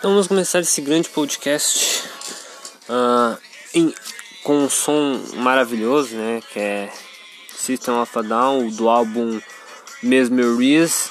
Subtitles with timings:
[0.00, 2.04] Então vamos começar esse grande podcast
[2.88, 3.38] uh,
[3.74, 3.94] em,
[4.42, 6.42] com um som maravilhoso, né?
[6.50, 6.92] Que é
[7.54, 9.38] System of a Down, do álbum
[10.02, 11.10] Mesmerize,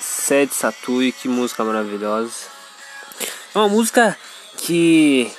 [0.00, 2.34] Sed Satui, que música maravilhosa.
[3.54, 4.18] É uma música
[4.56, 5.32] que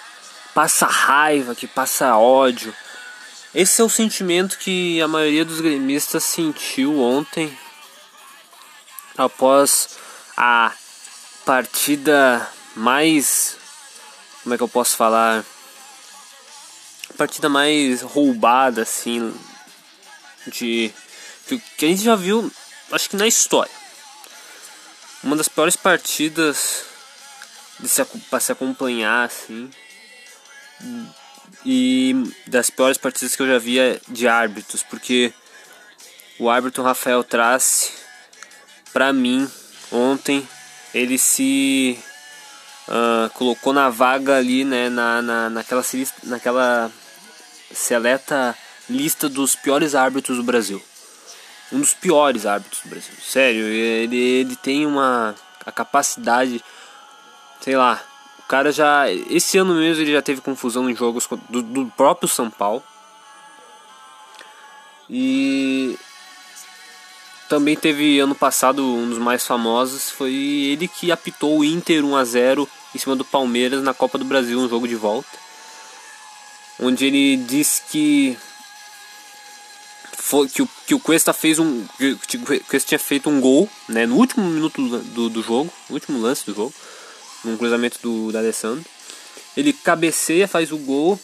[0.54, 2.74] passa raiva, que passa ódio.
[3.54, 7.60] Esse é o sentimento que a maioria dos gremistas sentiu ontem
[9.18, 9.98] após
[10.38, 10.72] a
[11.46, 13.58] partida mais.
[14.44, 15.44] Como é que eu posso falar?
[17.18, 19.34] Partida mais roubada, assim.
[20.48, 20.94] De.
[21.48, 22.52] Que, a gente já viu,
[22.92, 23.72] acho que na história.
[25.24, 26.84] Uma das piores partidas
[27.80, 29.70] de se, pra se acompanhar, assim.
[31.66, 32.16] E
[32.48, 35.34] das piores partidas que eu já via de árbitros, porque
[36.38, 37.92] o árbitro Rafael Trace,
[38.92, 39.50] pra mim,
[39.92, 40.48] ontem,
[40.94, 41.98] ele se
[42.88, 45.84] uh, colocou na vaga ali, né, na, na, naquela,
[46.24, 46.92] naquela
[47.72, 48.56] seleta
[48.90, 50.82] lista dos piores árbitros do Brasil.
[51.72, 53.14] Um dos piores árbitros do Brasil.
[53.22, 56.64] Sério, ele, ele tem uma a capacidade,
[57.60, 58.02] sei lá,
[58.40, 59.12] o cara já.
[59.12, 62.84] Esse ano mesmo ele já teve confusão em jogos do, do próprio São Paulo.
[65.10, 65.98] E
[67.50, 72.16] também teve ano passado um dos mais famosos, foi ele que apitou o Inter 1
[72.16, 75.30] a 0 em cima do Palmeiras na Copa do Brasil, um jogo de volta.
[76.80, 78.38] Onde ele disse que
[80.18, 83.70] foi que o, que o Cuesta fez um que o Cuesta tinha feito um gol,
[83.88, 86.74] né, no último minuto do, do jogo, no último lance do jogo,
[87.44, 88.84] num cruzamento do da Alessandro.
[89.56, 91.20] Ele cabeceia, faz o gol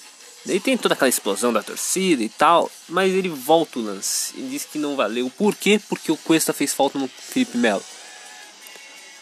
[0.45, 4.41] Daí tem toda aquela explosão da torcida e tal, mas ele volta o lance e
[4.43, 5.31] diz que não valeu.
[5.37, 5.79] Por quê?
[5.87, 7.83] Porque o Cuesta fez falta no Felipe Melo.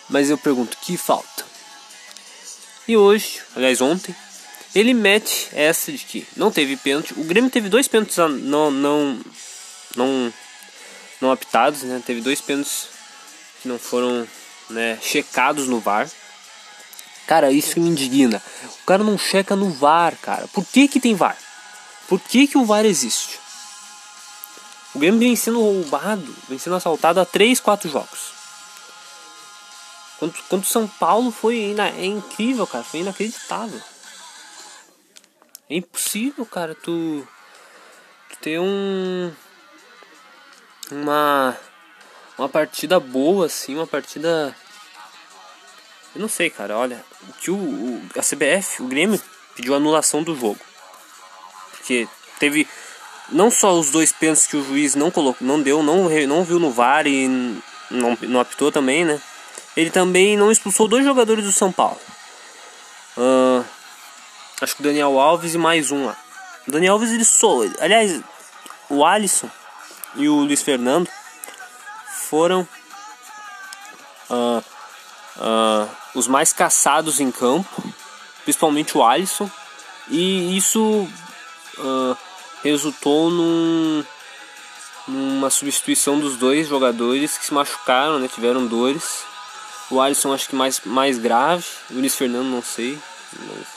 [0.09, 1.45] Mas eu pergunto, que falta?
[2.87, 4.15] E hoje, aliás ontem,
[4.73, 7.13] ele mete essa de que não teve pênalti.
[7.17, 9.19] O Grêmio teve dois pênaltis não não
[9.95, 10.33] não
[11.21, 12.01] não apitados, né?
[12.05, 12.87] Teve dois pênaltis
[13.61, 14.27] que não foram,
[14.69, 16.09] né, checados no VAR.
[17.29, 18.41] Cara, isso me indigna.
[18.81, 20.47] O cara não checa no VAR, cara.
[20.47, 21.37] Por que que tem VAR?
[22.07, 23.39] Por que que o VAR existe?
[24.95, 28.31] O Grêmio vem sendo roubado, vem sendo assaltado há 3, 4 jogos.
[30.17, 32.83] Quanto, quanto São Paulo foi é incrível, cara.
[32.83, 33.79] Foi inacreditável.
[35.69, 37.27] É impossível, cara, tu,
[38.27, 39.31] tu ter um.
[40.89, 41.55] Uma.
[42.39, 44.55] Uma partida boa, assim, uma partida
[46.15, 46.77] eu não sei, cara.
[46.77, 49.21] Olha, o que o, o, a CBF, o Grêmio,
[49.55, 50.59] pediu anulação do jogo.
[51.71, 52.07] Porque
[52.39, 52.67] teve
[53.31, 56.59] não só os dois pênaltis que o juiz não colocou, não deu, não, não viu
[56.59, 57.27] no VAR e
[57.89, 59.21] não, não apitou também, né?
[59.75, 61.99] Ele também não expulsou dois jogadores do São Paulo.
[63.17, 63.63] Uh,
[64.61, 66.17] acho que o Daniel Alves e mais um lá.
[66.67, 67.69] O Daniel Alves ele sou.
[67.79, 68.21] Aliás,
[68.89, 69.49] o Alisson
[70.15, 71.09] e o Luiz Fernando
[72.29, 72.67] foram.
[74.29, 74.63] Uh,
[75.37, 77.83] uh, os mais caçados em campo,
[78.43, 79.49] principalmente o Alisson,
[80.09, 81.07] e isso
[81.77, 82.17] uh,
[82.63, 84.03] resultou num,
[85.07, 89.23] numa substituição dos dois jogadores que se machucaram, né, tiveram dores.
[89.89, 92.99] O Alisson acho que mais, mais grave, o Luiz Fernando não sei.
[93.33, 93.67] Mas...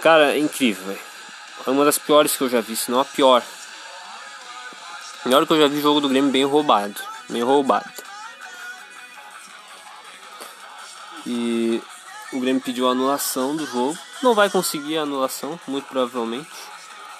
[0.00, 1.00] Cara, é incrível, véio.
[1.66, 3.42] É uma das piores que eu já vi, se não a pior.
[5.24, 7.00] Melhor que eu já vi jogo do Grêmio bem roubado.
[7.28, 8.05] Bem roubado.
[11.26, 11.82] E
[12.32, 13.98] o Grêmio pediu a anulação do jogo.
[14.22, 16.48] Não vai conseguir a anulação, muito provavelmente,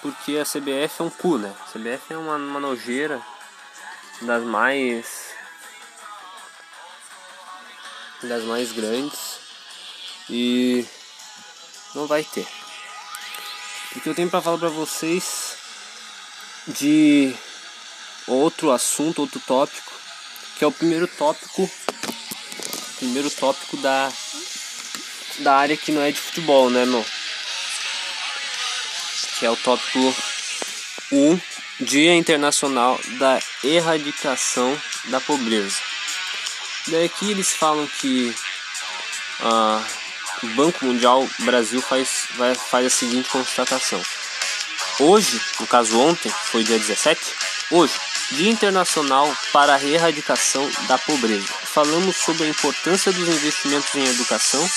[0.01, 1.53] porque a CBF é um cu, né?
[1.61, 3.21] A CBF é uma, uma nojeira
[4.21, 5.27] das mais
[8.23, 9.39] das mais grandes
[10.29, 10.85] e
[11.93, 12.47] não vai ter.
[13.95, 15.55] O que eu tenho para falar para vocês
[16.67, 17.33] de
[18.27, 19.91] outro assunto, outro tópico,
[20.57, 21.69] que é o primeiro tópico,
[22.97, 24.11] primeiro tópico da
[25.39, 27.05] da área que não é de futebol, né, meu?
[29.37, 30.15] Que é o tópico
[31.11, 31.39] 1,
[31.81, 35.77] Dia Internacional da Erradicação da Pobreza.
[36.87, 38.33] Daí aqui eles falam que
[39.41, 39.83] ah,
[40.43, 44.01] o Banco Mundial Brasil faz, vai, faz a seguinte constatação.
[44.99, 47.21] Hoje, no caso ontem, foi dia 17,
[47.71, 47.93] hoje,
[48.31, 51.47] Dia Internacional para a Erradicação da Pobreza.
[51.63, 54.69] Falamos sobre a importância dos investimentos em educação,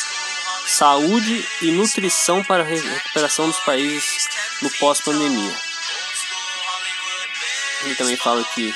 [0.66, 4.28] saúde e nutrição para a recuperação dos países
[4.62, 5.52] no pós-pandemia.
[7.82, 8.72] Ele também fala que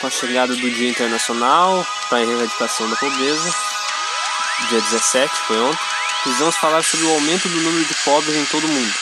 [0.00, 3.54] com a chegada do Dia Internacional para a Erradicação da Pobreza,
[4.70, 5.84] dia 17, foi ontem,
[6.22, 8.94] precisamos falar sobre o aumento do número de pobres em todo o mundo.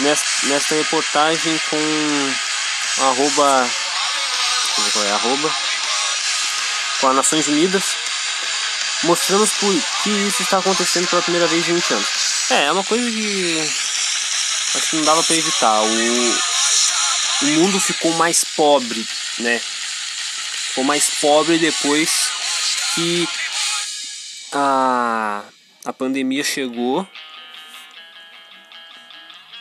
[0.00, 2.34] Nesta, nesta reportagem com
[3.06, 3.70] arroba,
[4.74, 5.54] qual é, arroba,
[7.00, 7.96] com as Nações Unidas,
[9.04, 9.72] mostramos por
[10.02, 12.08] que isso está acontecendo pela primeira vez em 20 anos.
[12.50, 13.58] É, é uma coisa que
[14.74, 15.82] acho que não dava para evitar.
[15.82, 15.86] O,
[17.42, 19.06] o mundo ficou mais pobre,
[19.38, 19.60] né?
[20.68, 22.30] Ficou mais pobre depois
[22.94, 23.28] que
[24.52, 25.42] a,
[25.84, 27.06] a pandemia chegou.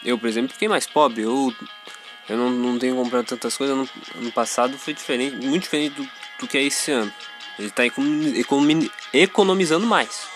[0.04, 1.22] Eu, por exemplo, fiquei mais pobre.
[1.22, 1.54] Eu,
[2.30, 3.90] eu não, não tenho comprado tantas coisas.
[4.16, 6.10] No, passado foi diferente, muito diferente do,
[6.40, 7.14] do que é esse ano.
[7.60, 7.84] Ele está
[9.14, 10.28] economizando mais.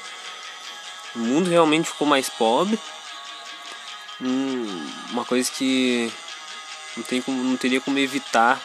[1.16, 2.78] O mundo realmente ficou mais pobre.
[4.22, 6.12] Hum, uma coisa que
[6.96, 8.62] não, tem como, não teria como evitar.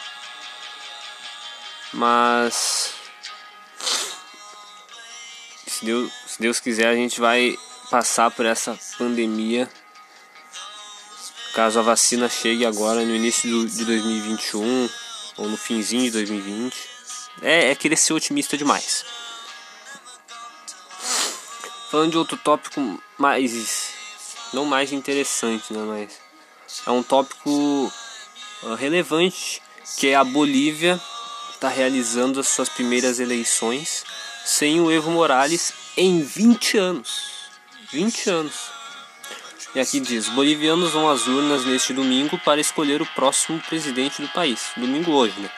[1.93, 2.93] Mas
[5.67, 7.57] se Deus, se Deus quiser a gente vai
[7.89, 9.69] passar por essa pandemia.
[11.53, 14.89] Caso a vacina chegue agora no início do, de 2021
[15.37, 16.75] ou no finzinho de 2020
[17.41, 19.05] é, é querer ser otimista demais.
[21.89, 23.91] Falando de outro tópico mais.
[24.53, 25.79] Não mais interessante, né?
[25.79, 26.23] Mas.
[26.87, 27.49] É um tópico
[28.63, 29.61] uh, relevante
[29.97, 30.99] que é a Bolívia
[31.53, 34.03] está realizando as suas primeiras eleições
[34.43, 37.21] sem o Evo Morales em 20 anos.
[37.91, 38.53] 20 anos.
[39.75, 44.27] E aqui diz: bolivianos vão às urnas neste domingo para escolher o próximo presidente do
[44.29, 44.71] país.
[44.77, 45.49] Domingo hoje, né?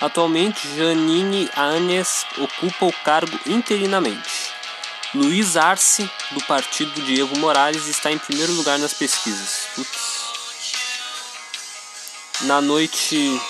[0.00, 4.50] Atualmente, Janine Anes ocupa o cargo interinamente.
[5.14, 9.66] Luiz Arce, do partido de Evo Morales, está em primeiro lugar nas pesquisas.
[9.74, 10.20] Putz.
[12.42, 13.40] Na noite.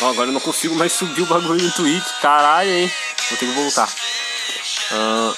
[0.00, 2.06] Oh, agora eu não consigo mais subir o bagulho no Twitch.
[2.20, 2.92] Caralho, hein?
[3.30, 3.88] Vou ter que voltar.
[4.92, 5.36] Uh...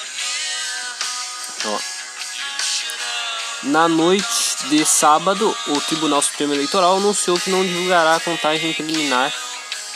[3.63, 9.33] Na noite de sábado, o Tribunal Supremo Eleitoral anunciou que não divulgará a contagem preliminar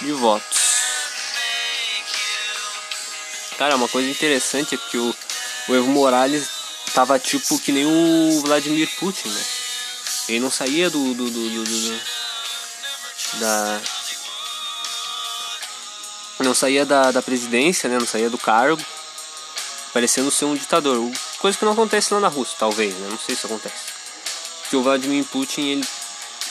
[0.02, 0.64] de votos.
[3.58, 5.16] Cara, uma coisa interessante é que o,
[5.70, 6.50] o Evo Morales
[6.94, 9.44] tava tipo que nem o Vladimir Putin, né?
[10.28, 12.02] Ele não saía do, do, do, do, do
[13.40, 13.82] da
[16.40, 17.98] não saía da, da presidência, né?
[17.98, 18.84] Não saía do cargo,
[19.94, 21.00] parecendo ser um ditador.
[21.38, 23.08] Coisa que não acontece lá na Rússia, talvez, né?
[23.10, 23.76] Não sei se acontece.
[24.64, 25.88] Porque o Vladimir Putin, ele.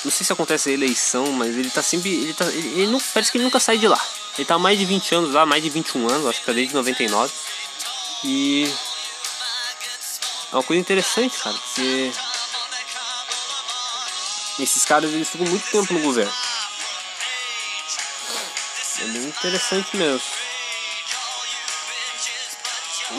[0.05, 2.11] Não sei se acontece a eleição, mas ele tá sempre.
[2.11, 4.01] Ele, tá, ele, ele não, parece que ele nunca sai de lá.
[4.39, 6.53] Ele tá há mais de 20 anos lá, mais de 21 anos, acho que tá
[6.53, 7.33] desde 99.
[8.25, 8.73] E.
[10.53, 12.13] É uma coisa interessante, cara, porque.
[14.61, 16.33] Esses caras eles ficam muito tempo no governo.
[19.01, 20.42] É bem interessante mesmo.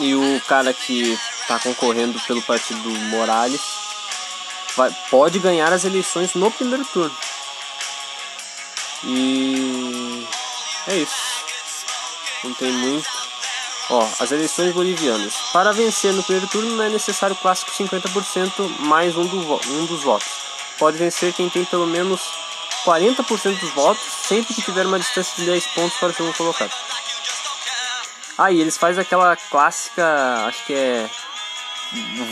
[0.00, 3.60] E o cara que está concorrendo pelo partido Morales,
[4.76, 7.16] vai, pode ganhar as eleições no primeiro turno.
[9.04, 10.26] E
[10.88, 11.44] é isso.
[12.42, 13.08] Não tem muito.
[13.90, 15.34] Ó, as eleições bolivianas.
[15.52, 20.02] Para vencer no primeiro turno não é necessário clássico 50% mais um, do, um dos
[20.02, 20.28] votos.
[20.78, 22.20] Pode vencer quem tem pelo menos
[22.84, 26.72] 40% dos votos, sempre que tiver uma distância de 10 pontos para o segundo colocado.
[28.36, 30.04] Ah, eles fazem aquela clássica,
[30.46, 31.08] acho que é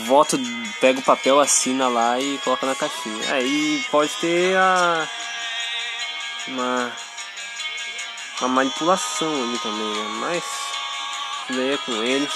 [0.05, 0.37] voto,
[0.81, 3.33] pega o papel, assina lá e coloca na caixinha.
[3.33, 5.07] Aí pode ter a
[6.47, 6.91] uma
[8.41, 10.03] uma manipulação ali também, né?
[10.19, 10.43] Mas
[11.49, 12.33] daí é com eles.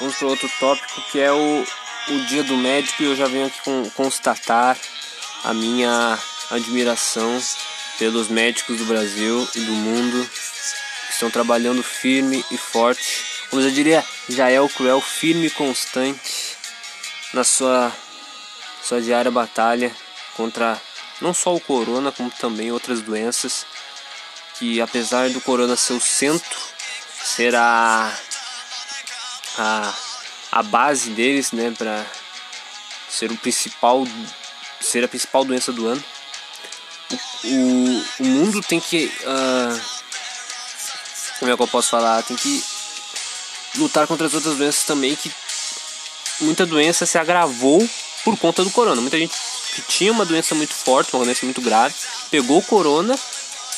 [0.00, 1.64] Vamos para outro tópico que é o,
[2.08, 4.76] o dia do médico e eu já venho aqui com, constatar
[5.44, 6.18] a minha
[6.50, 7.40] admiração
[7.98, 10.30] pelos médicos do Brasil e do mundo
[11.06, 13.24] que estão trabalhando firme e forte.
[13.50, 16.56] Como eu diria, Jael Cruel, firme e constante
[17.32, 17.92] na sua,
[18.82, 19.94] sua diária batalha
[20.36, 20.80] contra
[21.20, 23.66] não só o corona, como também outras doenças.
[24.58, 26.58] Que apesar do corona ser o centro,
[27.22, 28.12] ser a,
[29.56, 29.94] a,
[30.52, 32.04] a base deles, né, para
[33.08, 34.06] ser o principal,
[34.80, 36.02] ser a principal doença do ano.
[37.10, 39.80] O, o, mundo tem que, uh,
[41.38, 42.62] como é que eu posso falar, tem que
[43.76, 45.32] lutar contra as outras doenças também, que
[46.40, 47.88] muita doença se agravou
[48.24, 49.00] por conta do corona.
[49.00, 49.34] Muita gente
[49.74, 51.94] que tinha uma doença muito forte, uma doença muito grave,
[52.30, 53.18] pegou o corona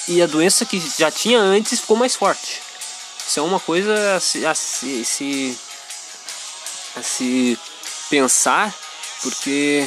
[0.08, 2.60] e a doença que já tinha antes ficou mais forte.
[3.26, 5.58] Isso é uma coisa a se, a se,
[6.96, 7.58] a se
[8.08, 8.74] pensar,
[9.22, 9.86] porque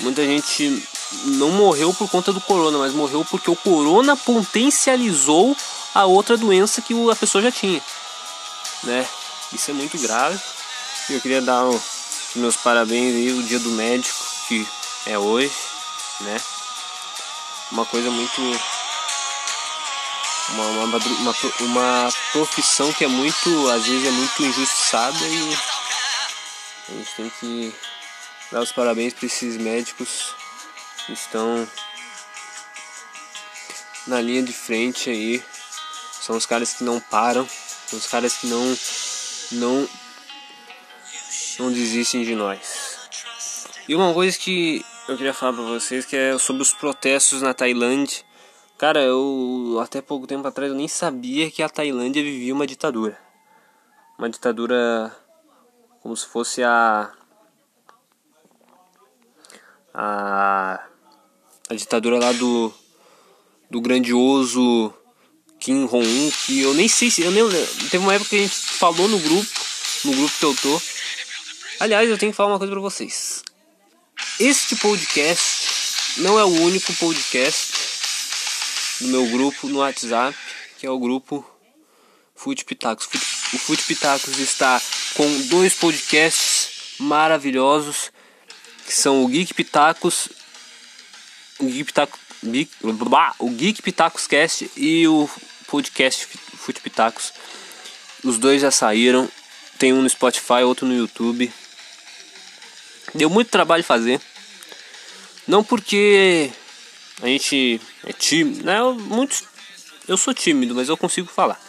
[0.00, 0.82] muita gente
[1.24, 5.56] não morreu por conta do corona, mas morreu porque o corona potencializou
[5.94, 7.82] a outra doença que a pessoa já tinha,
[8.84, 9.06] né?
[9.52, 10.38] Isso é muito grave.
[11.08, 11.64] Eu queria dar
[12.34, 14.66] meus parabéns aí o dia do médico que
[15.06, 15.52] é hoje,
[16.20, 16.40] né?
[17.72, 18.40] Uma coisa muito
[20.50, 25.58] uma, uma, uma, uma profissão que é muito, às vezes é muito injustiçada e
[26.88, 27.74] a gente tem que
[28.50, 30.34] dar os parabéns para esses médicos
[31.12, 31.68] estão
[34.06, 35.42] na linha de frente aí.
[36.20, 37.48] São os caras que não param,
[37.86, 38.76] são os caras que não
[39.52, 39.88] não
[41.58, 42.98] não desistem de nós.
[43.88, 47.54] E uma coisa que eu queria falar para vocês que é sobre os protestos na
[47.54, 48.28] Tailândia
[48.78, 53.18] Cara, eu até pouco tempo atrás eu nem sabia que a Tailândia vivia uma ditadura.
[54.16, 55.12] Uma ditadura
[56.00, 57.12] como se fosse a
[59.92, 60.80] a,
[61.68, 62.72] a ditadura lá do
[63.70, 64.92] do grandioso
[65.60, 67.44] Kim Jong-un, que eu nem sei se eu nem
[67.90, 69.48] teve uma época que a gente falou no grupo,
[70.04, 70.82] no grupo que eu tô.
[71.80, 73.42] Aliás, eu tenho que falar uma coisa para vocês.
[74.40, 77.72] Este podcast não é o único podcast
[79.00, 80.36] do meu grupo no WhatsApp,
[80.78, 81.44] que é o grupo
[82.34, 83.06] Fute Pitacos.
[83.52, 84.80] O Fute Pitacos está
[85.14, 88.12] com dois podcasts maravilhosos,
[88.86, 90.28] que são o Geek Pitacos,
[91.58, 92.20] o Geek Pitacos,
[93.38, 95.28] o Geek Pitacos Cast e o
[95.66, 97.32] podcast Fute Pitacos.
[98.24, 99.28] Os dois já saíram,
[99.78, 101.52] tem um no Spotify, outro no YouTube.
[103.14, 104.20] Deu muito trabalho fazer.
[105.46, 106.50] Não porque
[107.22, 108.78] a gente é tímido, né?
[108.78, 109.44] Eu, muitos,
[110.06, 111.60] eu sou tímido, mas eu consigo falar.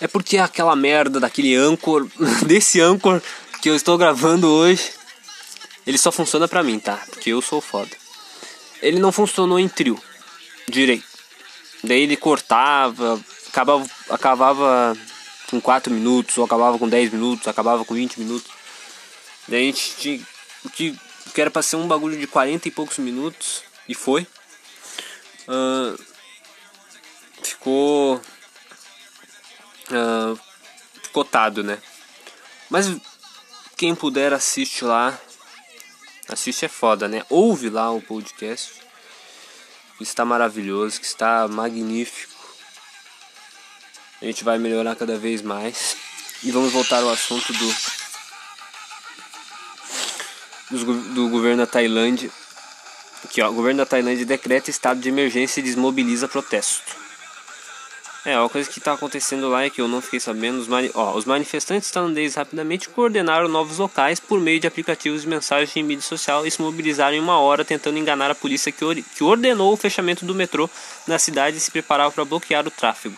[0.00, 2.06] É porque aquela merda daquele Anchor,
[2.46, 3.22] desse Anchor
[3.62, 4.92] que eu estou gravando hoje,
[5.86, 7.02] ele só funciona pra mim, tá?
[7.10, 7.96] Porque eu sou foda.
[8.82, 10.00] Ele não funcionou em trio
[10.68, 11.06] direito.
[11.82, 14.96] Daí ele cortava, acabava, acabava
[15.50, 18.50] com 4 minutos, ou acabava com 10 minutos, acabava com 20 minutos.
[19.48, 20.26] Daí a gente tinha.
[20.72, 20.98] Que,
[21.32, 24.26] que era pra ser um bagulho de 40 e poucos minutos, e foi.
[25.46, 25.96] Uh,
[27.42, 28.20] ficou.
[29.90, 30.38] Uh,
[31.12, 31.78] cotado, né?
[32.68, 32.90] Mas
[33.76, 35.18] quem puder assiste lá.
[36.28, 37.22] Assiste é foda, né?
[37.30, 38.74] Ouve lá o podcast.
[39.96, 42.34] Que está maravilhoso, que está magnífico.
[44.20, 45.96] A gente vai melhorar cada vez mais.
[46.42, 47.74] E vamos voltar ao assunto do,
[50.70, 52.30] do, do governo da Tailândia.
[53.24, 57.05] Aqui, ó, o governo da Tailândia decreta estado de emergência e desmobiliza protesto.
[58.26, 60.58] É, uma coisa que está acontecendo lá é que eu não fiquei sabendo.
[60.58, 65.28] Os, mani ó, os manifestantes tailandeses rapidamente coordenaram novos locais por meio de aplicativos de
[65.28, 68.84] mensagem em mídia social e se mobilizaram em uma hora tentando enganar a polícia que,
[68.84, 70.68] or que ordenou o fechamento do metrô
[71.06, 73.16] na cidade e se preparava para bloquear o tráfego.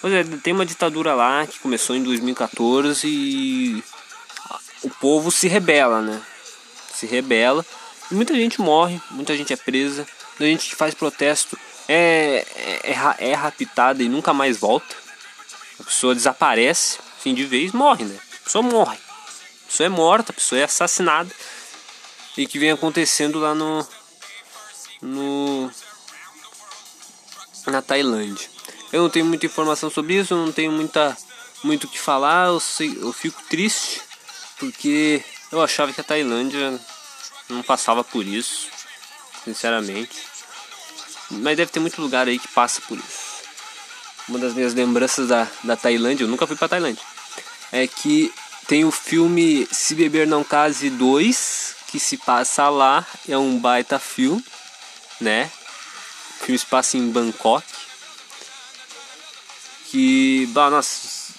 [0.00, 3.84] Pois é, tem uma ditadura lá que começou em 2014 e
[4.82, 6.20] o povo se rebela, né?
[6.92, 7.64] Se rebela
[8.10, 10.06] Muita gente morre, muita gente é presa,
[10.38, 12.46] muita gente que faz protesto é,
[12.82, 14.94] é, é, raptada e nunca mais volta.
[15.80, 18.18] A pessoa desaparece, fim de vez, morre, né?
[18.40, 18.96] A pessoa morre.
[18.96, 21.30] A pessoa é morta, a pessoa é assassinada.
[22.36, 23.86] E que vem acontecendo lá no.
[25.00, 25.70] no
[27.66, 28.48] na Tailândia.
[28.92, 31.16] Eu não tenho muita informação sobre isso, não tenho muita
[31.64, 34.00] muito o que falar, eu, sei, eu fico triste
[34.58, 36.78] porque eu achava que a Tailândia
[37.48, 38.68] não passava por isso,
[39.44, 40.16] sinceramente.
[41.30, 43.36] Mas deve ter muito lugar aí que passa por isso.
[44.28, 47.02] Uma das minhas lembranças da, da Tailândia, eu nunca fui pra Tailândia,
[47.72, 48.32] é que
[48.66, 53.98] tem o filme Se Beber Não Case 2, que se passa lá, é um baita
[53.98, 54.44] filme,
[55.20, 55.50] né?
[56.40, 57.64] O filme se passa em Bangkok.
[59.88, 61.32] Que, bah, nossa,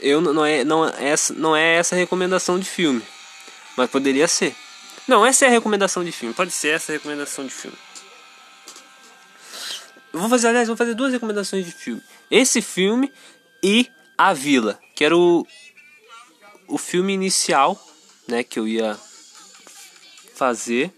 [0.00, 3.02] eu não é, não, é essa, não é essa a recomendação de filme,
[3.76, 4.56] mas poderia ser.
[5.06, 7.76] Não, essa é a recomendação de filme, pode ser essa a recomendação de filme.
[10.12, 12.02] Eu vou fazer, aliás, vou fazer duas recomendações de filme.
[12.30, 13.12] Esse filme
[13.62, 13.88] e
[14.18, 15.46] A Vila, que era o,
[16.66, 17.80] o filme inicial,
[18.26, 18.98] né, que eu ia
[20.34, 20.92] fazer.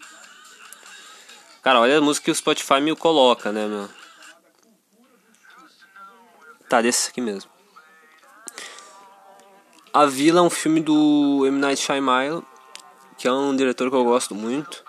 [1.62, 3.88] Cara, olha a música que o Spotify me coloca, né, meu?
[6.68, 7.50] Tá, desse aqui mesmo.
[9.92, 11.58] A Vila é um filme do M.
[11.58, 12.42] Night Shyamalan,
[13.18, 14.82] que é um diretor que eu gosto muito.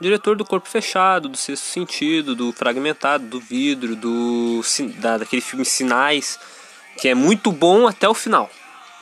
[0.00, 4.60] Diretor do Corpo Fechado, do Sexto Sentido, do Fragmentado, do Vidro, do
[4.98, 6.38] da, daquele filme Sinais,
[7.00, 8.50] que é muito bom até o final.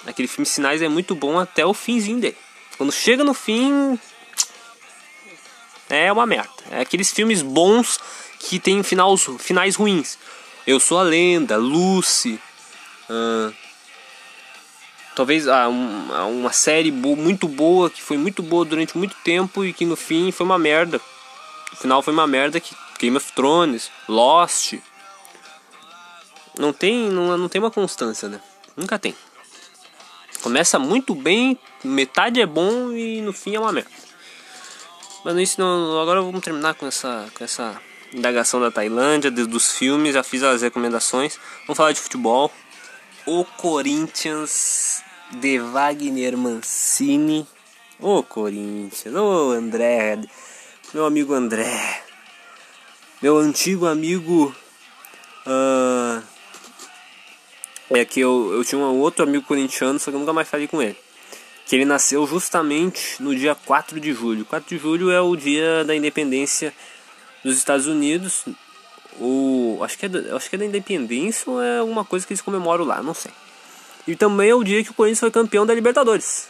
[0.06, 2.36] Aquele filme Sinais é muito bom até o finzinho dele.
[2.76, 3.98] Quando chega no fim,
[5.88, 6.50] é uma merda.
[6.70, 7.98] É aqueles filmes bons
[8.38, 10.18] que tem finais, finais ruins.
[10.66, 12.40] Eu Sou a Lenda, Lucy.
[13.08, 13.52] Uh,
[15.14, 19.72] talvez um, uma série bo muito boa, que foi muito boa durante muito tempo e
[19.72, 21.00] que no fim foi uma merda.
[21.72, 24.74] No final foi uma merda que Game of Thrones, Lost.
[26.58, 28.40] Não tem, não, não tem uma constância, né?
[28.76, 29.14] Nunca tem.
[30.42, 33.90] Começa muito bem, metade é bom e no fim é uma merda.
[35.24, 37.80] Mas isso não, agora vamos terminar com essa, com essa
[38.12, 41.38] indagação da Tailândia, dos filmes, já fiz as recomendações.
[41.66, 42.52] Vamos falar de futebol.
[43.26, 45.02] O Corinthians
[45.32, 47.46] de Wagner Mancini.
[47.98, 50.18] O Corinthians, o André,
[50.92, 52.02] meu amigo André,
[53.22, 54.54] meu antigo amigo.
[55.46, 56.22] Uh,
[57.90, 60.66] é que eu, eu tinha um outro amigo corintiano, só que eu nunca mais falei
[60.66, 60.98] com ele
[61.66, 64.44] que ele nasceu justamente no dia 4 de julho.
[64.44, 66.74] 4 de julho é o dia da independência
[67.42, 68.44] dos Estados Unidos.
[69.20, 72.32] O, acho, que é da, acho que é da independência ou é alguma coisa que
[72.32, 73.32] eles comemoram lá, não sei.
[74.06, 76.48] E também é o dia que o Corinthians foi campeão da Libertadores.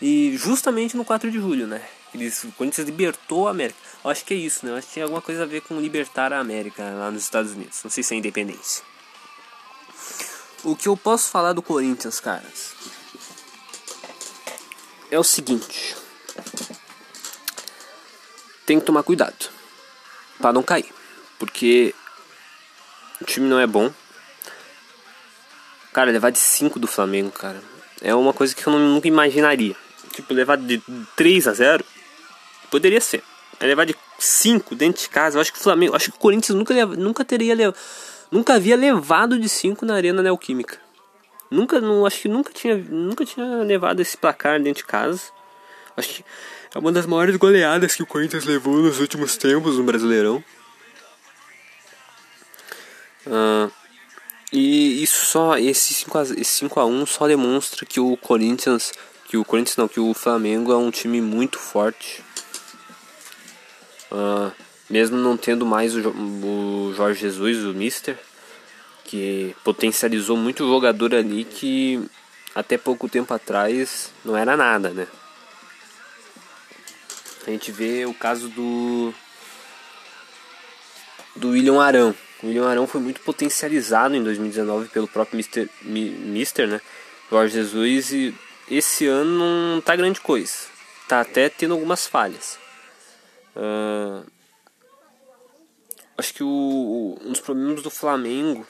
[0.00, 1.82] E justamente no 4 de julho, né?
[2.14, 3.78] Eles, o Corinthians libertou a América.
[4.04, 4.72] Eu acho que é isso, né?
[4.72, 7.52] Eu acho que tem alguma coisa a ver com libertar a América lá nos Estados
[7.52, 7.80] Unidos.
[7.84, 8.84] Não sei se é independência.
[10.64, 12.74] O que eu posso falar do Corinthians, caras?
[15.12, 15.94] é o seguinte:
[18.64, 19.50] tem que tomar cuidado
[20.40, 20.92] para não cair,
[21.42, 21.92] porque
[23.20, 23.92] o time não é bom.
[25.92, 27.60] Cara, levar de 5 do Flamengo, cara,
[28.00, 29.74] é uma coisa que eu nunca imaginaria.
[30.12, 30.80] Tipo, levar de
[31.16, 31.84] 3 a 0
[32.70, 33.24] poderia ser.
[33.58, 35.36] É levar de 5 dentro de casa.
[35.36, 37.74] Eu acho que o Flamengo, acho que o Corinthians nunca, nunca teria
[38.30, 40.78] nunca havia levado de 5 na Arena Neoquímica.
[41.50, 45.22] Nunca, não, acho que nunca tinha, nunca tinha levado esse placar dentro de casa.
[45.96, 46.24] Acho que
[46.72, 50.42] é uma das maiores goleadas que o Corinthians levou nos últimos tempos no Brasileirão.
[53.26, 53.70] Uh,
[54.52, 58.92] e isso só, esse 5 a, esse 5 a 1 só demonstra que o Corinthians,
[59.28, 62.22] que o Corinthians não, que o Flamengo é um time muito forte.
[64.10, 64.52] Uh,
[64.90, 68.18] mesmo não tendo mais o, o Jorge Jesus, o Mister
[69.12, 72.02] que potencializou muito jogador ali que
[72.54, 75.06] até pouco tempo atrás não era nada, né?
[77.46, 79.12] A gente vê o caso do
[81.36, 82.14] do William Arão.
[82.42, 86.80] O William Arão foi muito potencializado em 2019 pelo próprio Mister, Mister né?
[87.30, 88.34] Jorge Jesus e
[88.68, 90.52] esse ano não tá grande coisa.
[91.08, 92.58] Tá até tendo algumas falhas.
[93.54, 94.26] Uh,
[96.18, 98.66] acho que o, um dos problemas do Flamengo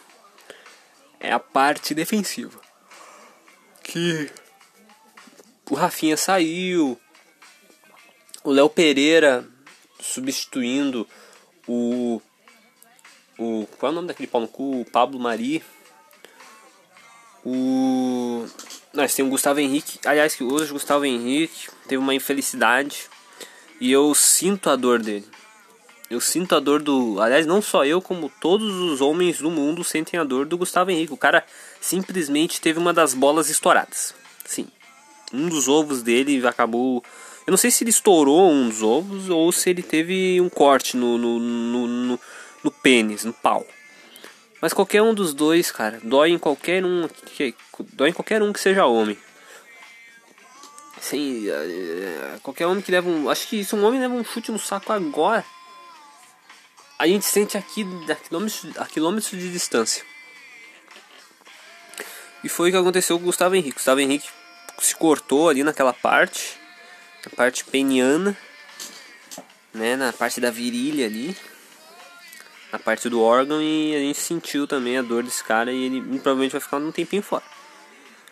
[1.19, 2.61] é a parte defensiva.
[3.83, 4.31] Que
[5.71, 7.01] o Rafinha saiu,
[8.45, 9.47] o Léo Pereira
[10.01, 11.09] substituindo
[11.67, 12.21] o
[13.43, 14.81] o qual é o nome daquele pau no cu?
[14.81, 15.63] O Pablo Mari.
[17.45, 18.47] O
[18.93, 19.99] nós temos o Gustavo Henrique.
[20.05, 23.09] Aliás, que hoje o Gustavo Henrique teve uma infelicidade
[23.81, 25.27] e eu sinto a dor dele.
[26.11, 27.19] Eu sinto a dor do.
[27.23, 30.91] Aliás, não só eu, como todos os homens do mundo sentem a dor do Gustavo
[30.91, 31.13] Henrique.
[31.13, 31.43] O cara
[31.81, 34.15] simplesmente teve uma das bolas estouradas.
[34.45, 34.69] Sim.
[35.33, 37.03] Um dos ovos dele acabou.
[37.47, 40.99] Eu não sei se ele estourou um dos ovos ou se ele teve um corte
[40.99, 42.21] no, no, no, no,
[42.63, 43.67] no pênis, no pau.
[44.61, 47.55] Mas qualquer um dos dois, cara, dói em qualquer um que,
[47.95, 49.19] dói em qualquer um que seja homem.
[51.01, 53.29] Sim, é, é, qualquer homem que leva um.
[53.29, 55.45] Acho que se um homem leva um chute no saco agora,
[56.97, 60.05] a gente sente aqui a quilômetros, a quilômetros de distância.
[62.45, 63.73] E foi o que aconteceu com o Gustavo Henrique.
[63.73, 64.29] O Gustavo Henrique
[64.79, 66.57] se cortou ali naquela parte,
[67.25, 68.37] na parte peniana,
[69.75, 71.37] né, na parte da virilha ali.
[72.73, 76.01] Na parte do órgão e a gente sentiu também a dor desse cara e ele
[76.01, 77.45] provavelmente vai ficar um tempinho fora.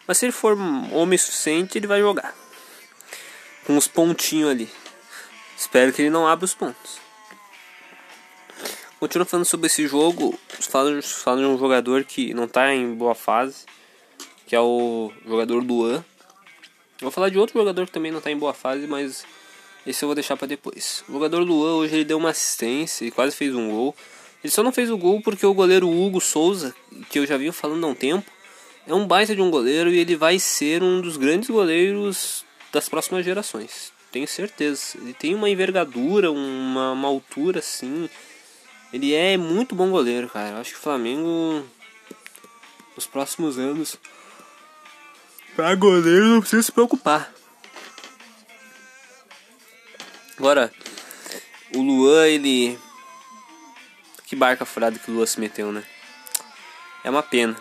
[0.07, 0.57] Mas se ele for
[0.92, 2.35] homem suficiente, ele vai jogar.
[3.66, 4.68] Com os pontinhos ali.
[5.57, 6.98] Espero que ele não abra os pontos.
[8.98, 13.14] Continuando falando sobre esse jogo, falando, falando de um jogador que não está em boa
[13.14, 13.66] fase,
[14.46, 16.05] que é o jogador Luan.
[17.00, 19.24] Vou falar de outro jogador que também não está em boa fase, mas
[19.87, 21.05] esse eu vou deixar para depois.
[21.09, 23.94] O jogador Luan hoje ele deu uma assistência e quase fez um gol.
[24.42, 26.74] Ele só não fez o gol porque o goleiro Hugo Souza,
[27.11, 28.31] que eu já vi falando há um tempo,
[28.87, 32.88] é um baita de um goleiro e ele vai ser um dos grandes goleiros das
[32.88, 33.92] próximas gerações.
[34.11, 34.96] Tenho certeza.
[34.96, 38.09] Ele tem uma envergadura, uma, uma altura assim
[38.92, 40.50] ele é muito bom goleiro, cara.
[40.50, 41.64] Eu acho que o Flamengo
[42.96, 43.96] nos próximos anos
[45.55, 47.33] para goleiro não precisa se preocupar.
[50.37, 50.72] Agora,
[51.74, 52.79] o Luan, ele
[54.31, 55.83] que barca furada que o Luan se meteu, né?
[57.03, 57.61] É uma pena.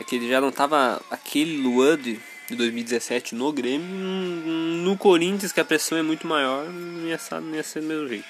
[0.00, 5.52] É que ele já não tava aquele Luan de, de 2017 no Grêmio, no Corinthians
[5.52, 8.24] que a pressão é muito maior, não ia, não ia ser do mesmo jeito.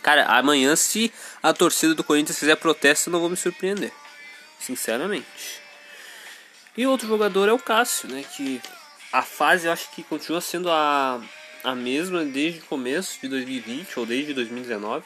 [0.00, 3.92] Cara, amanhã se a torcida do Corinthians fizer protesto, eu não vou me surpreender.
[4.58, 5.60] Sinceramente.
[6.74, 8.24] E outro jogador é o Cássio, né?
[8.34, 8.58] Que
[9.12, 11.20] a fase eu acho que continua sendo a,
[11.66, 15.04] a mesma desde o começo de 2020 ou desde 2019.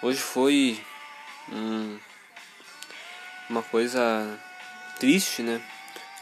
[0.00, 0.80] Hoje foi
[1.50, 1.98] hum,
[3.50, 4.38] uma coisa
[5.00, 5.60] triste, né?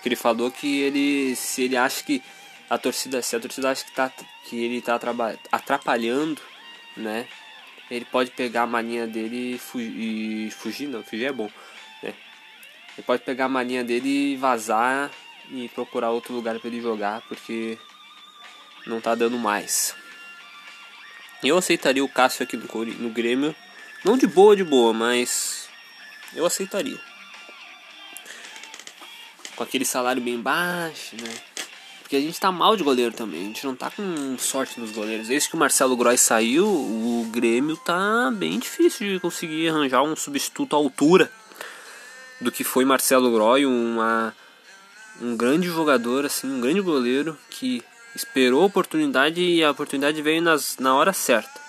[0.02, 2.22] Que ele falou que ele se ele acha que
[2.70, 4.10] a torcida, se a torcida acha que, tá,
[4.48, 4.98] que ele está
[5.52, 6.40] atrapalhando
[6.96, 7.28] né?
[7.90, 11.50] Ele pode pegar a maninha dele e, fu e fugir, não, fugir é bom,
[12.02, 12.14] né?
[12.96, 15.10] Ele pode pegar a maninha dele e vazar
[15.50, 17.76] e procurar outro lugar para ele jogar, porque
[18.86, 19.94] não tá dando mais.
[21.42, 23.54] Eu aceitaria o Cássio aqui no, no Grêmio,
[24.04, 25.68] não de boa, de boa, mas
[26.34, 26.98] eu aceitaria.
[29.56, 31.34] Com aquele salário bem baixo, né?
[32.00, 33.40] Porque a gente tá mal de goleiro também.
[33.40, 35.28] A gente não tá com sorte nos goleiros.
[35.28, 40.14] Desde que o Marcelo Groy saiu, o Grêmio tá bem difícil de conseguir arranjar um
[40.14, 41.30] substituto à altura
[42.40, 44.34] do que foi Marcelo Groy, uma,
[45.20, 47.82] um grande jogador, assim, um grande goleiro que
[48.14, 51.60] esperou a oportunidade e a oportunidade veio nas, na hora certa.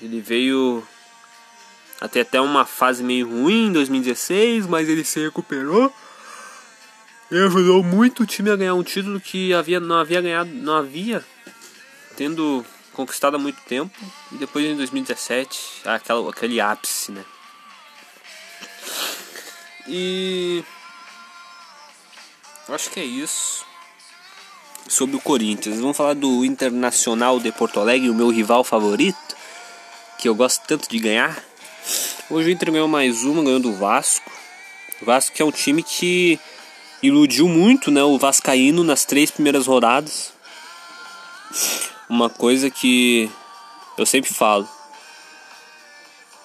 [0.00, 0.86] Ele veio
[2.00, 5.92] até até uma fase meio ruim em 2016, mas ele se recuperou.
[7.30, 10.74] Ele ajudou muito o time a ganhar um título que havia, não havia ganhado, não
[10.74, 11.24] havia
[12.16, 13.96] tendo conquistado há muito tempo.
[14.32, 17.24] E depois em 2017, aquela, aquele ápice, né?
[19.86, 20.64] E
[22.68, 23.69] acho que é isso.
[24.90, 29.36] Sobre o Corinthians, vamos falar do Internacional de Porto Alegre, o meu rival favorito,
[30.18, 31.40] que eu gosto tanto de ganhar.
[32.28, 34.28] Hoje o Inter ganhou mais uma, ganhou do Vasco.
[35.00, 36.40] O Vasco que é um time que
[37.00, 40.32] iludiu muito né, o Vascaíno nas três primeiras rodadas.
[42.08, 43.30] Uma coisa que
[43.96, 44.68] eu sempre falo.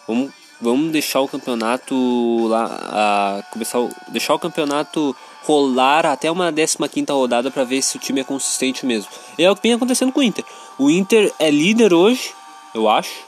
[0.07, 0.31] Vamos,
[0.61, 2.65] vamos deixar o campeonato lá.
[2.65, 3.79] A, começar
[4.09, 8.23] deixar o campeonato rolar até uma 15 quinta rodada para ver se o time é
[8.23, 9.09] consistente mesmo.
[9.37, 10.43] E é o que vem acontecendo com o Inter.
[10.77, 12.33] O Inter é líder hoje,
[12.73, 13.23] eu acho.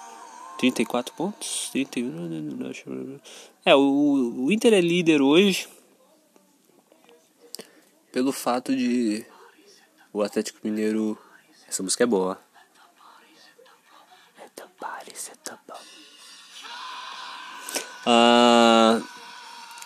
[0.58, 1.70] 34 pontos?
[1.72, 3.20] 31.
[3.64, 5.68] É, o, o Inter é líder hoje
[8.12, 9.24] pelo fato de
[10.12, 11.18] o Atlético Mineiro.
[11.68, 12.40] Essa música é boa.
[18.10, 19.02] Ah,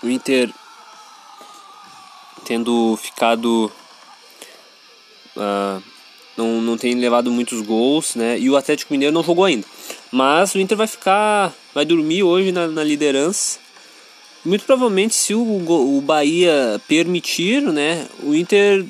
[0.03, 0.53] o Inter
[2.51, 3.71] tendo ficado.
[5.37, 5.79] Ah,
[6.35, 8.37] não, não tem levado muitos gols, né?
[8.37, 9.65] E o Atlético Mineiro não jogou ainda.
[10.11, 11.53] Mas o Inter vai ficar.
[11.73, 13.61] Vai dormir hoje na, na liderança
[14.43, 18.83] muito provavelmente, se o, o Bahia permitir, né, o Inter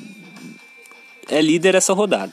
[1.28, 2.32] é líder essa rodada.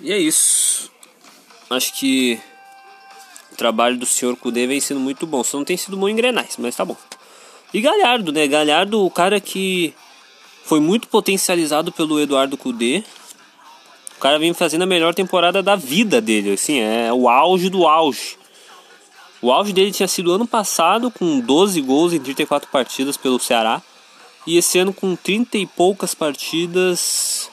[0.00, 0.90] E é isso.
[1.68, 2.40] Acho que
[3.52, 5.44] o trabalho do senhor Kudê vem sendo muito bom.
[5.44, 6.96] Só não tem sido bom em Grenais, mas tá bom.
[7.72, 8.46] E Galhardo, né?
[8.46, 9.94] Galhardo, o cara que
[10.64, 13.02] foi muito potencializado pelo Eduardo Cudê.
[14.16, 17.86] O cara vem fazendo a melhor temporada da vida dele, assim, é o auge do
[17.86, 18.36] auge.
[19.40, 23.82] O auge dele tinha sido ano passado, com 12 gols em 34 partidas pelo Ceará.
[24.46, 27.50] E esse ano, com 30 e poucas partidas,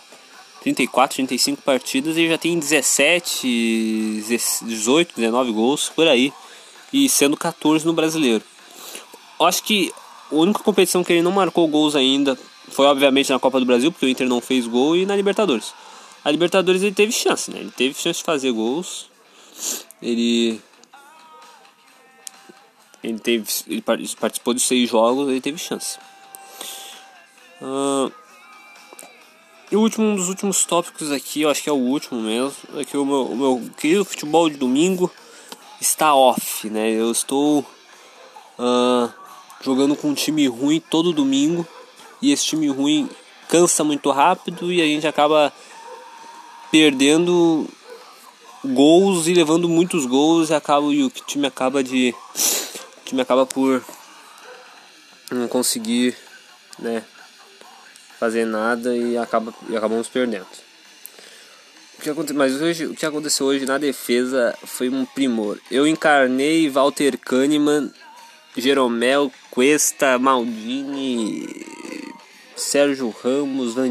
[0.62, 4.24] 34, 35 partidas, ele já tem 17,
[4.64, 6.34] 18, 19 gols por aí.
[6.92, 8.44] E sendo 14 no brasileiro.
[9.40, 9.94] Acho que
[10.32, 12.38] a única competição que ele não marcou gols ainda
[12.70, 15.74] foi, obviamente, na Copa do Brasil, porque o Inter não fez gol, e na Libertadores.
[16.24, 17.60] A Libertadores ele teve chance, né?
[17.60, 19.10] Ele teve chance de fazer gols.
[20.02, 20.62] Ele
[23.04, 25.98] ele teve ele participou de seis jogos, ele teve chance.
[27.62, 28.12] Uh,
[29.72, 32.54] e o último um dos últimos tópicos aqui, eu acho que é o último mesmo,
[32.76, 35.12] é que o meu, o meu querido futebol de domingo
[35.80, 36.90] está off, né?
[36.92, 37.60] Eu estou
[38.60, 39.12] uh,
[39.68, 41.68] jogando com um time ruim todo domingo
[42.22, 43.10] e esse time ruim
[43.50, 45.52] cansa muito rápido e a gente acaba
[46.72, 47.68] perdendo
[48.64, 53.46] gols e levando muitos gols e acaba e o time acaba de o time acaba
[53.46, 53.84] por
[55.30, 56.16] não conseguir,
[56.80, 57.04] né,
[58.18, 60.48] fazer nada e acaba e acabamos perdendo.
[62.00, 65.60] O que aconteceu, mas hoje, o que aconteceu hoje na defesa foi um primor.
[65.70, 67.92] Eu encarnei Walter Kahneman,
[68.56, 71.66] Jeromel, Cuesta, Maldini,
[72.56, 73.90] Sérgio Ramos, Van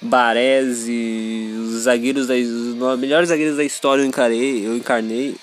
[0.00, 5.36] Baresi, os zagueiros da, os melhores zagueiros da história eu encarei, eu encarnei.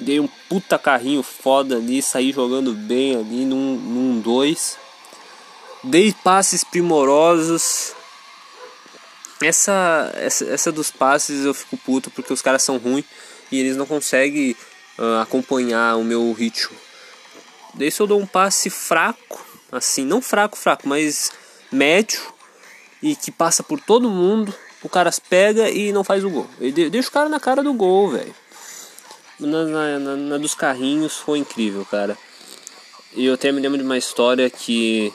[0.00, 4.76] Dei um puta carrinho foda ali, saí jogando bem ali num, num dois.
[5.84, 7.92] Dei passes primorosos.
[9.40, 13.04] Essa, essa, essa dos passes eu fico puto porque os caras são ruins
[13.52, 14.56] e eles não conseguem
[14.98, 16.85] uh, acompanhar o meu ritmo.
[17.76, 21.30] Daí se eu dou um passe fraco, assim, não fraco, fraco, mas
[21.70, 22.20] médio
[23.02, 26.48] e que passa por todo mundo, o cara pega e não faz o gol.
[26.58, 28.34] Ele deixa o cara na cara do gol, velho.
[29.38, 32.16] Na, na, na, na, dos carrinhos foi incrível, cara.
[33.14, 35.12] E eu até me lembro de uma história que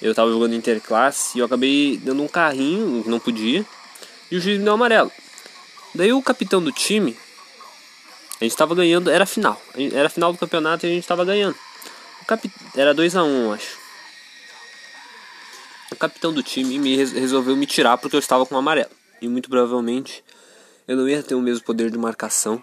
[0.00, 3.64] eu tava jogando interclasse e eu acabei dando um carrinho, não podia,
[4.30, 5.10] e o juiz me deu um amarelo.
[5.94, 7.16] Daí o capitão do time,
[8.40, 9.60] a gente tava ganhando, era final,
[9.92, 11.56] era final do campeonato e a gente tava ganhando.
[12.22, 12.50] O cap...
[12.74, 13.82] Era 2x1, um, acho
[15.92, 18.90] o capitão do time me resolveu me tirar porque eu estava com amarelo.
[19.20, 20.24] E muito provavelmente
[20.88, 22.62] eu não ia ter o mesmo poder de marcação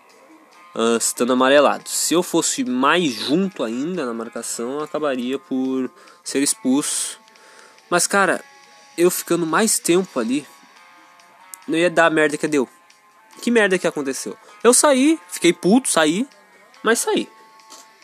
[0.75, 1.87] uh, estando amarelado.
[1.87, 5.89] Se eu fosse mais junto ainda na marcação, eu acabaria por
[6.23, 7.19] ser expulso.
[7.89, 8.43] Mas cara,
[8.97, 10.45] eu ficando mais tempo ali,
[11.67, 12.67] não ia dar a merda que deu.
[13.41, 14.35] Que merda que aconteceu?
[14.63, 16.27] Eu saí, fiquei puto, saí,
[16.83, 17.29] mas saí.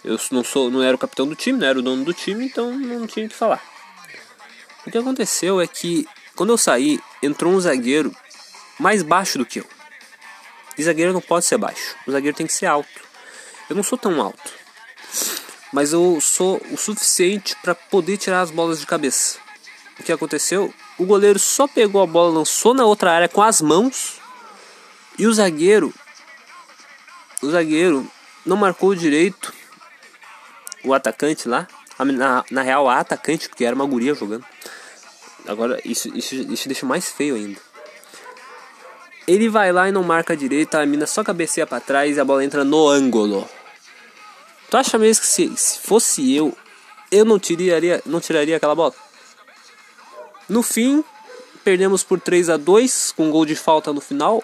[0.05, 2.45] Eu não sou, não era o capitão do time, não era o dono do time,
[2.45, 3.59] então não tinha o que falar.
[4.85, 8.15] O que aconteceu é que quando eu saí, entrou um zagueiro
[8.77, 9.65] mais baixo do que eu.
[10.77, 12.87] E zagueiro não pode ser baixo, o zagueiro tem que ser alto.
[13.67, 14.53] Eu não sou tão alto,
[15.73, 19.39] mas eu sou o suficiente para poder tirar as bolas de cabeça.
[19.99, 20.71] O que aconteceu?
[20.99, 24.19] O goleiro só pegou a bola, lançou na outra área com as mãos
[25.17, 25.91] e o zagueiro,
[27.41, 28.07] o zagueiro
[28.45, 29.51] não marcou direito
[30.85, 31.67] o atacante lá.
[31.99, 34.45] Na, na real, a atacante, porque era uma guria jogando.
[35.47, 37.59] Agora, isso, isso, isso deixa mais feio ainda.
[39.27, 42.25] Ele vai lá e não marca direito, a mina só cabeceia para trás e a
[42.25, 43.47] bola entra no ângulo.
[44.69, 46.55] Tu acha mesmo que se, se fosse eu,
[47.11, 48.93] eu não tiraria, não tiraria aquela bola?
[50.47, 51.03] No fim,
[51.63, 54.43] perdemos por 3 a 2 com gol de falta no final.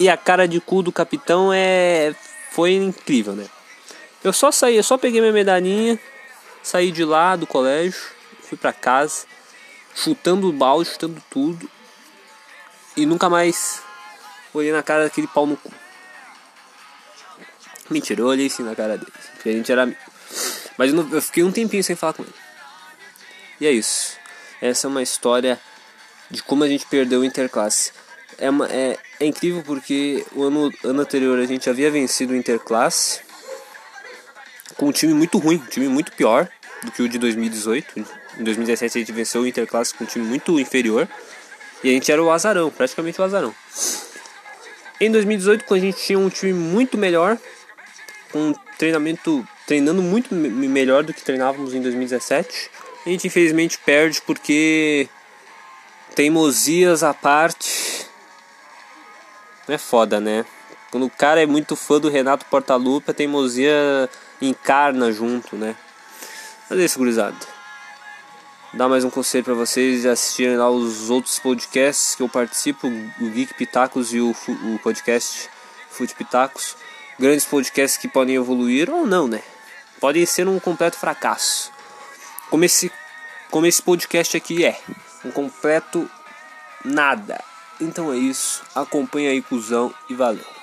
[0.00, 2.14] E a cara de cu do capitão é
[2.52, 3.46] foi incrível, né?
[4.22, 5.98] Eu só saí, eu só peguei minha medalhinha,
[6.62, 8.00] saí de lá do colégio,
[8.42, 9.26] fui para casa
[9.98, 11.68] chutando o balde, chutando tudo.
[12.96, 13.82] E nunca mais
[14.54, 15.72] olhei na cara daquele pau no cu.
[17.90, 19.12] Mentira, eu olhei sim na cara dele.
[19.34, 19.86] Porque a gente era.
[20.76, 22.34] Mas eu, não, eu fiquei um tempinho sem falar com ele.
[23.60, 24.16] E é isso.
[24.60, 25.58] Essa é uma história
[26.30, 27.92] de como a gente perdeu o Interclasse.
[28.36, 32.36] É, uma, é, é incrível porque o ano, ano anterior a gente havia vencido o
[32.36, 33.20] Interclasse
[34.78, 36.48] com um time muito ruim, um time muito pior
[36.82, 38.06] do que o de 2018.
[38.38, 41.06] Em 2017 a gente venceu o Interclasse com um time muito inferior.
[41.82, 43.54] E a gente era o azarão, praticamente o azarão.
[45.00, 47.36] Em 2018, quando a gente tinha um time muito melhor,
[48.32, 52.70] com um treinamento treinando muito melhor do que treinávamos em 2017,
[53.04, 55.08] a gente infelizmente perde porque
[56.14, 58.06] teimosias à parte.
[59.68, 60.44] É foda, né?
[60.90, 64.08] Quando o cara é muito fã do Renato Portaluppi, a teimosia
[64.40, 65.76] encarna junto, né?
[66.68, 67.36] Mas é isso, gurizada.
[68.74, 73.30] Dar mais um conselho para vocês assistirem lá os outros podcasts que eu participo, o
[73.30, 75.48] Geek Pitacos e o, o podcast
[75.88, 76.76] Fute Pitacos.
[77.18, 79.42] Grandes podcasts que podem evoluir ou não, né?
[79.98, 81.72] Pode ser um completo fracasso.
[82.50, 82.92] Como esse,
[83.50, 84.78] como esse podcast aqui é.
[85.24, 86.08] Um completo
[86.84, 87.42] nada.
[87.80, 88.62] Então é isso.
[88.74, 90.57] Acompanha aí, cuzão, e valeu.